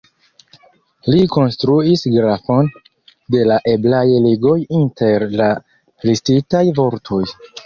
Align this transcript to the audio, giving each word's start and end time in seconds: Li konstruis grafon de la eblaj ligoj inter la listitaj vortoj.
Li 1.15 1.19
konstruis 1.35 2.01
grafon 2.15 2.71
de 3.35 3.43
la 3.51 3.59
eblaj 3.75 4.01
ligoj 4.25 4.57
inter 4.81 5.27
la 5.43 5.51
listitaj 6.11 6.65
vortoj. 6.83 7.23